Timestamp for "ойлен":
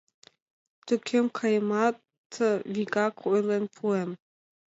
3.31-3.63